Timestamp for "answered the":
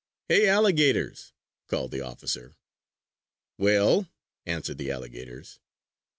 4.47-4.89